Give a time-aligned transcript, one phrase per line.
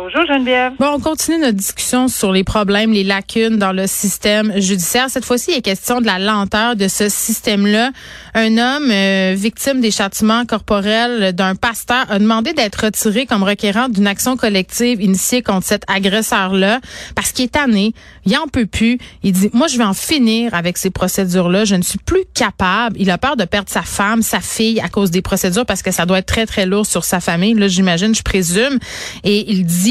[0.00, 0.74] Bonjour Geneviève.
[0.78, 5.10] Bon, on continue notre discussion sur les problèmes, les lacunes dans le système judiciaire.
[5.10, 7.90] Cette fois-ci, il est question de la lenteur de ce système-là.
[8.32, 13.88] Un homme euh, victime des châtiments corporels d'un pasteur a demandé d'être retiré comme requérant
[13.88, 16.78] d'une action collective initiée contre cet agresseur-là
[17.16, 17.92] parce qu'il est tanné,
[18.24, 18.98] il en peut plus.
[19.24, 21.64] Il dit, moi, je vais en finir avec ces procédures-là.
[21.64, 22.94] Je ne suis plus capable.
[23.00, 25.90] Il a peur de perdre sa femme, sa fille à cause des procédures parce que
[25.90, 27.54] ça doit être très, très lourd sur sa famille.
[27.54, 28.78] Là, j'imagine, je présume.
[29.24, 29.87] Et il dit,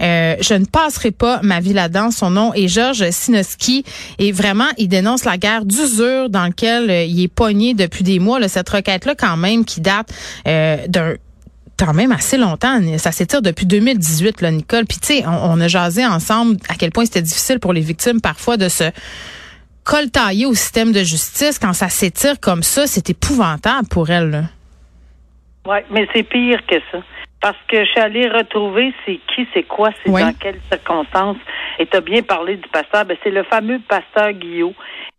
[0.00, 2.10] euh, je ne passerai pas ma vie là-dedans.
[2.10, 3.84] Son nom est Georges Sinoski.
[4.18, 8.18] Et vraiment, il dénonce la guerre d'usure dans laquelle euh, il est pogné depuis des
[8.18, 8.46] mois.
[8.48, 10.12] Cette requête-là, quand même, qui date
[10.46, 11.14] euh, d'un
[11.78, 12.80] quand même assez longtemps.
[12.96, 14.86] Ça s'étire depuis 2018, là, Nicole.
[14.86, 18.22] Puis tu sais, on, a jasé ensemble à quel point c'était difficile pour les victimes
[18.22, 18.84] parfois de se
[19.84, 22.86] coltailler au système de justice quand ça s'étire comme ça.
[22.86, 24.30] C'est épouvantable pour elles.
[24.30, 24.42] là.
[25.66, 26.98] Oui, mais c'est pire que ça.
[27.40, 30.22] Parce que je suis allée retrouver c'est qui, c'est quoi, c'est Oui.
[30.22, 31.36] dans quelles circonstances.
[31.78, 33.04] Et tu as bien parlé du pasteur.
[33.04, 34.72] Ben, c'est le fameux pasteur Guillaume.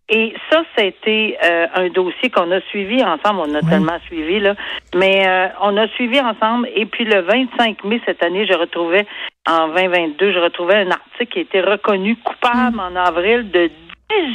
[0.09, 3.41] Et ça, c'était euh, un dossier qu'on a suivi ensemble.
[3.41, 3.69] On a Oui.
[3.69, 4.55] tellement suivi, là.
[4.95, 6.69] Mais euh, on a suivi ensemble.
[6.75, 9.05] Et puis le 25 mai cette année, je retrouvais,
[9.47, 13.69] en 2022, je retrouvais un article qui était reconnu coupable en avril de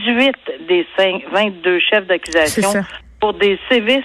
[0.05, 0.37] 18
[0.69, 2.69] des cinq- 22 chefs d'accusation
[3.19, 4.05] pour des sévices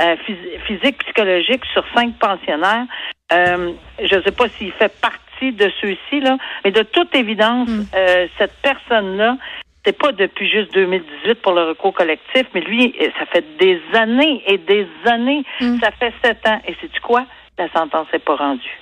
[0.00, 2.86] euh, phys- physiques, psychologiques sur cinq pensionnaires.
[3.32, 7.68] Euh, je ne sais pas s'il fait partie de ceux-ci, là, mais de toute évidence,
[7.94, 9.36] euh, cette personne-là,
[9.84, 14.42] c'est pas depuis juste 2018 pour le recours collectif, mais lui, ça fait des années
[14.46, 15.42] et des années.
[15.80, 16.60] Ça fait sept ans.
[16.66, 17.24] Et c'est tu quoi?
[17.56, 18.78] La sentence n'est pas rendue.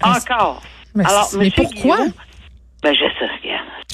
[0.00, 0.62] Ah, Encore.
[0.94, 1.96] Mais, Alors, mais pourquoi?
[1.96, 2.12] Guillaume,
[2.84, 3.30] ben, je sais,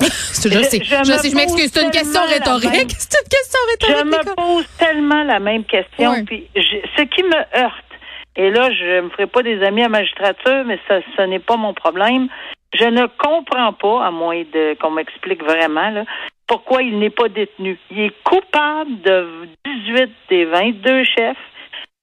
[0.01, 0.05] Je,
[0.51, 1.71] Je- sais, je je, me sais, je m'excuse.
[1.73, 2.91] C'est une question rhétorique.
[2.99, 4.07] C'est une question Je rhétorique.
[4.13, 4.35] me Nicole.
[4.37, 6.25] pose tellement la même question.
[6.25, 7.85] Puis je- ce qui me heurte,
[8.37, 11.57] et là, je me ferai pas des amis à magistrature, mais ça, ce n'est pas
[11.57, 12.29] mon problème.
[12.77, 16.05] Je ne comprends pas, à moins de qu'on m'explique vraiment, là,
[16.49, 17.79] pourquoi il n'est pas détenu.
[17.93, 19.49] Il est coupable de
[19.87, 21.37] 18 des 22 chefs.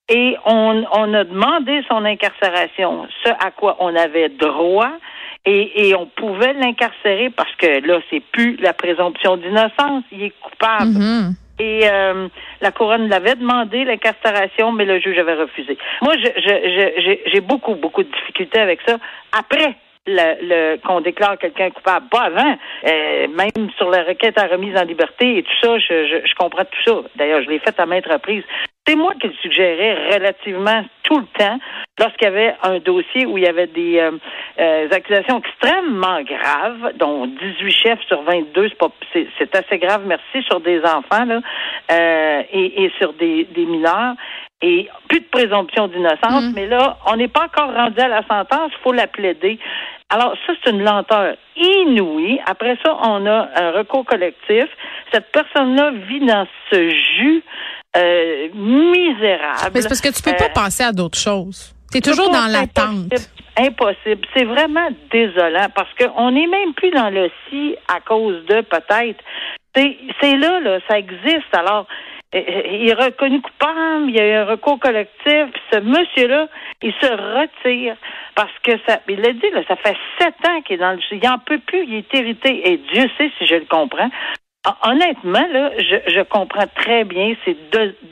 [0.08, 4.92] Et on, on a demandé son incarcération, ce à quoi on avait droit,
[5.46, 10.34] et, et on pouvait l'incarcérer parce que là, c'est plus la présomption d'innocence, il est
[10.42, 10.92] coupable.
[10.92, 11.36] Mhm.
[11.60, 12.28] Et euh,
[12.62, 15.78] la couronne l'avait demandé, l'incarcération, mais le juge avait refusé.
[16.02, 18.98] Moi, je, je, je- j'ai, j'ai beaucoup, beaucoup de difficultés avec ça.
[19.38, 19.76] Après
[20.08, 22.58] le, le- qu'on déclare quelqu'un coupable, pas avant,
[22.88, 26.36] euh, même sur la requête à remise en liberté et tout ça, je, je, je
[26.36, 26.96] comprends tout ça.
[27.16, 28.44] D'ailleurs, je l'ai fait à maintes reprises.
[28.88, 31.60] C'est moi qui le suggérais relativement tout le temps
[32.00, 34.12] lorsqu'il y avait un dossier où il y avait des euh,
[34.60, 40.02] euh, accusations extrêmement graves, dont 18 chefs sur 22, c'est, pas, c'est, c'est assez grave,
[40.08, 41.42] merci, sur des enfants là,
[41.92, 44.16] euh, et, et sur des, des mineurs.
[44.64, 48.72] Et plus de présomption d'innocence, mais là, on n'est pas encore rendu à la sentence,
[48.72, 49.58] il faut la plaider.
[50.14, 52.40] Alors, ça, c'est une lenteur inouïe.
[52.46, 54.66] Après ça, on a un recours collectif.
[55.12, 57.44] Cette personne-là vit dans ce jus
[57.98, 59.72] euh, misérable.
[59.74, 61.74] Mais c'est parce que tu peux pas Euh, passer à d'autres choses.
[61.92, 63.12] Tu es toujours dans l'attente.
[63.12, 63.32] Impossible.
[63.58, 64.28] Impossible.
[64.36, 69.22] C'est vraiment désolant parce qu'on n'est même plus dans le si à cause de peut-être.
[69.76, 71.54] C'est là, là, ça existe.
[71.54, 71.86] Alors,
[72.34, 76.48] il est reconnu coupable, il y a eu un recours collectif, puis ce monsieur-là,
[76.82, 77.96] il se retire
[78.36, 81.00] parce que ça, il l'a dit, là, ça fait sept ans qu'il est dans le,
[81.12, 84.10] il en peut plus, il est irrité, et Dieu sait si je le comprends.
[84.66, 87.58] Hon- Honnêtement, là, je, je comprends très bien, c'est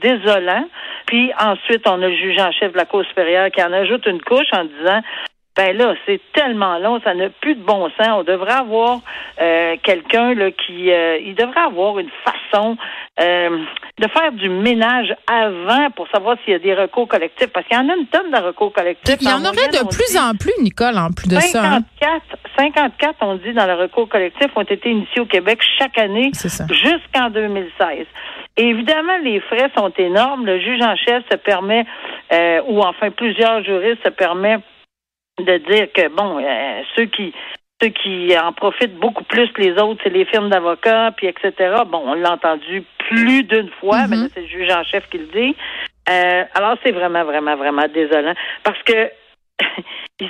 [0.02, 0.68] désolant.
[1.06, 4.06] Puis ensuite, on a le juge en chef de la Cour supérieure qui en ajoute
[4.06, 5.02] une couche en disant
[5.60, 8.08] ben là, c'est tellement long, ça n'a plus de bon sens.
[8.20, 9.02] On devrait avoir
[9.42, 12.78] euh, quelqu'un là qui, euh, il devrait avoir une façon
[13.20, 13.60] euh,
[13.98, 17.76] de faire du ménage avant pour savoir s'il y a des recours collectifs, parce qu'il
[17.76, 19.18] y en a une tonne de recours collectifs.
[19.20, 21.62] Il y en aurait de plus dit en plus, Nicole, en plus de ça.
[21.62, 21.80] hein.
[22.00, 22.24] 54,
[22.58, 26.32] 54, on dit dans le recours collectif, ont été initiés au Québec chaque année
[26.72, 28.06] jusqu'en 2016.
[28.56, 30.46] Et évidemment, les frais sont énormes.
[30.46, 31.86] Le juge en chef se permet,
[32.70, 34.64] ou enfin plusieurs juristes se permettent
[35.40, 37.34] de dire que bon, euh, ceux qui
[37.82, 41.54] ceux qui en profitent beaucoup plus que les autres, c'est les firmes d'avocats, puis etc.
[41.88, 45.18] Bon, on l'a entendu plus d'une fois, mais là, c'est le juge en chef qui
[45.18, 45.56] le dit.
[46.10, 48.34] Euh, alors, c'est vraiment, vraiment, vraiment désolant.
[48.64, 49.10] Parce que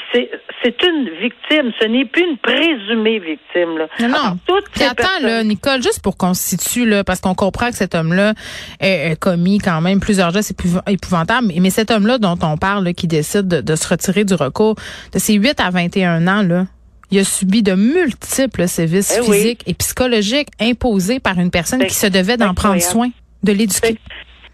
[0.09, 3.77] c'est une victime, ce n'est plus une présumée victime.
[3.77, 3.87] Là.
[3.99, 4.61] Non, non.
[4.73, 7.95] Puis attends, là, Nicole, juste pour qu'on se situe, là, parce qu'on comprend que cet
[7.95, 8.33] homme-là
[8.81, 10.55] a commis quand même plusieurs gestes
[10.87, 14.33] épouvantables, mais cet homme-là dont on parle, là, qui décide de, de, se retirer du
[14.35, 14.75] recours,
[15.13, 16.65] de ses 8 à 21 ans, là,
[17.11, 21.95] il a subi de multiples sévices eh physiques et psychologiques imposés par une personne qui
[21.95, 23.09] se devait d'en prendre soin,
[23.43, 23.97] de l'éduquer.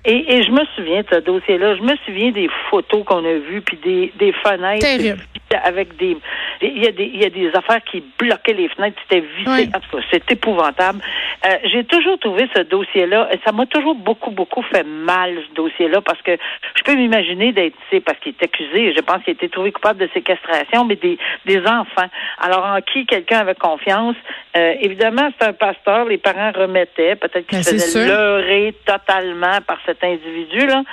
[0.06, 1.76] Et, et, je me souviens de ce dossier-là.
[1.76, 4.86] Je me souviens des photos qu'on a vues, puis des, des fenêtres.
[4.86, 5.22] Terrible.
[5.64, 6.18] Avec des,
[6.62, 9.70] il y a des, il y a des affaires qui bloquaient les fenêtres, c'était vissé.
[9.74, 11.00] En tout cas, c'est épouvantable.
[11.46, 15.54] Euh, j'ai toujours trouvé ce dossier-là, et ça m'a toujours beaucoup, beaucoup fait mal ce
[15.54, 16.38] dossier-là, parce que
[16.76, 18.94] je peux m'imaginer d'être, c'est parce qu'il est accusé.
[18.94, 22.10] Je pense qu'il a été trouvé coupable de séquestration, mais des, des enfants.
[22.40, 24.16] Alors en qui quelqu'un avait confiance?
[24.58, 26.06] Euh, évidemment, c'est un pasteur.
[26.06, 30.84] Les parents remettaient, peut-être qu'ils ben, se faisaient leurrer totalement par cette individu-là.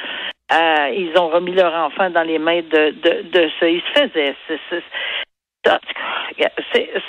[0.52, 3.64] Euh, ils ont remis leur enfant dans les mains de, de, de ce.
[3.64, 4.34] Ils se faisaient.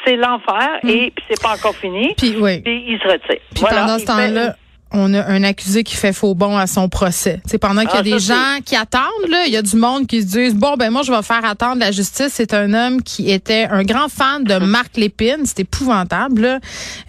[0.05, 0.89] C'est l'enfer hmm.
[0.89, 2.13] et c'est pas encore fini.
[2.17, 2.61] Puis, oui.
[2.61, 3.39] puis il se retire.
[3.53, 4.55] Puis pendant ce temps-là,
[4.93, 7.41] on a un accusé qui fait faux bon à son procès.
[7.45, 9.75] C'est pendant qu'il y a ah, des gens qui attendent, là, il y a du
[9.75, 12.31] monde qui se disent bon ben moi je vais faire attendre la justice.
[12.31, 16.59] C'est un homme qui était un grand fan de Marc Lépine, c'est épouvantable.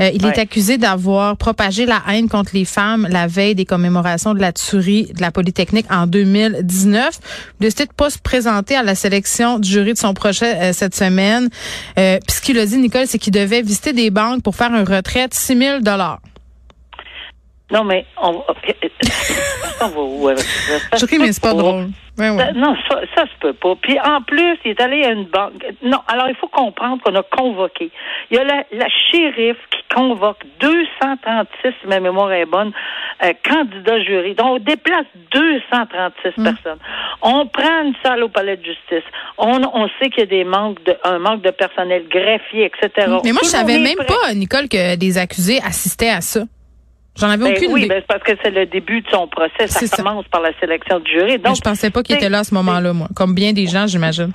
[0.01, 4.35] Euh, il est accusé d'avoir propagé la haine contre les femmes la veille des commémorations
[4.35, 7.21] de la tuerie de la Polytechnique en 2019.
[7.61, 10.73] Il décidé de pas se présenter à la sélection du jury de son procès euh,
[10.73, 11.49] cette semaine.
[11.99, 14.73] Euh, Puis ce qu'il a dit Nicole, c'est qu'il devait visiter des banques pour faire
[14.73, 16.21] un retrait de 6 000 dollars.
[17.71, 18.31] Non, mais on,
[19.81, 21.07] on va où avec ça?
[21.19, 21.89] Mais c'est pas drôle.
[22.17, 23.75] Non, ça, ça se peut pas.
[23.81, 25.65] Puis en plus, il est allé à une banque.
[25.83, 27.91] Non, alors il faut comprendre qu'on a convoqué.
[28.31, 31.49] Il y a la, la shérif qui convoque 236,
[31.81, 32.73] si ma mémoire est bonne,
[33.25, 34.35] euh, candidats jury.
[34.35, 36.45] Donc on déplace 236 mm.
[36.45, 36.79] personnes.
[37.23, 39.09] On prend une salle au palais de justice.
[39.39, 43.09] On, on sait qu'il y a des manques de, un manque de personnel greffier, etc.
[43.25, 46.43] Mais moi, je savais même pas, Nicole, que des accusés assistaient à ça.
[47.19, 47.89] J'en avais ben aucune oui, idée.
[47.89, 49.69] Ben, parce que c'est le début de son procès.
[49.69, 51.39] Ça commence par la sélection du jury.
[51.39, 53.09] Donc, je pensais pas qu'il était là à ce moment-là, moi.
[53.15, 54.33] Comme bien des gens, j'imagine.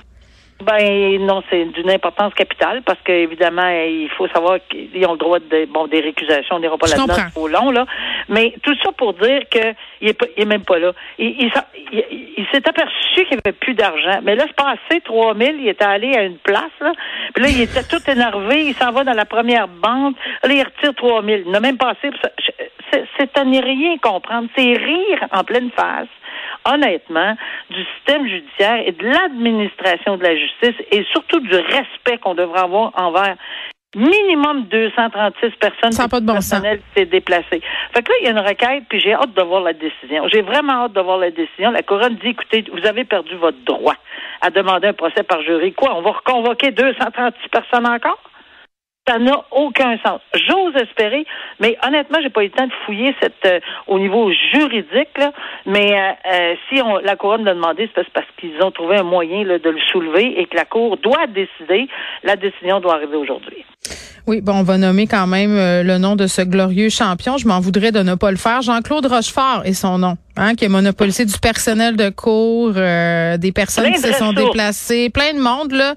[0.62, 5.38] Ben non, c'est d'une importance capitale parce qu'évidemment, il faut savoir qu'ils ont le droit
[5.38, 7.86] de bon des récusations, on n'ira pas là-dedans trop long là.
[8.28, 10.92] Mais tout ça pour dire que il est, est même pas là.
[11.18, 11.50] Il,
[11.92, 14.20] il, s'est aperçu qu'il n'y avait plus d'argent.
[14.22, 16.92] Mais là, c'est passé 3000, il était allé à une place là.
[17.34, 18.66] Puis là, il était tout énervé.
[18.66, 20.16] Il s'en va dans la première banque.
[20.42, 21.44] Là, il retire 3000.
[21.46, 22.10] Il n'a même pas assez.
[23.18, 24.48] C'est à n'y rien comprendre.
[24.56, 26.08] C'est rire en pleine face
[26.64, 27.36] honnêtement,
[27.70, 32.60] du système judiciaire et de l'administration de la justice et surtout du respect qu'on devrait
[32.60, 33.36] avoir envers
[33.96, 37.60] minimum 236 personnes Ça pas de bon personnel qui s'est déplacé.
[37.92, 40.28] Fait que là, il y a une requête, puis j'ai hâte de voir la décision.
[40.28, 41.70] J'ai vraiment hâte de voir la décision.
[41.70, 43.96] La couronne dit, écoutez, vous avez perdu votre droit
[44.40, 45.72] à demander un procès par jury.
[45.72, 48.29] Quoi, on va reconvoquer 236 personnes encore?
[49.10, 50.20] Ça n'a aucun sens.
[50.34, 51.26] J'ose espérer,
[51.58, 53.58] mais honnêtement, j'ai pas eu le temps de fouiller cette euh,
[53.88, 55.18] au niveau juridique.
[55.18, 55.32] Là,
[55.66, 59.02] mais euh, euh, si on, la couronne l'a demandé, c'est parce qu'ils ont trouvé un
[59.02, 61.88] moyen là, de le soulever et que la cour doit décider.
[62.22, 63.64] La décision doit arriver aujourd'hui.
[64.30, 67.36] Oui, bon, on va nommer quand même le nom de ce glorieux champion.
[67.36, 68.62] Je m'en voudrais de ne pas le faire.
[68.62, 73.52] Jean-Claude Rochefort est son nom hein, qui a monopolisé du personnel de cours, euh, des
[73.52, 75.94] personnes qui se sont déplacées, plein de monde, là.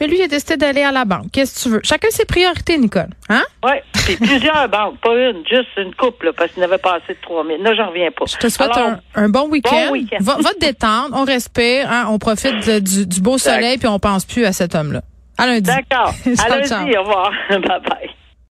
[0.00, 1.26] Mais lui, il a décidé d'aller à la banque.
[1.32, 1.80] Qu'est-ce que tu veux?
[1.82, 3.10] Chacun ses priorités, Nicole.
[3.28, 3.42] Hein?
[3.64, 7.18] Oui, c'est plusieurs banques, pas une, juste une couple, parce qu'il n'avait pas assez de
[7.22, 7.62] 3 000.
[7.62, 8.24] Là, j'en reviens pas.
[8.26, 8.70] Je te souhaite
[9.14, 9.92] un, bon week-end.
[10.20, 14.44] va, te détendre, on respire, hein, on profite du, beau soleil, puis on pense plus
[14.44, 15.02] à cet homme-là.
[15.38, 15.62] À lundi.
[15.62, 16.14] D'accord.
[16.44, 17.30] à lundi, au revoir.
[17.50, 18.10] bye bye.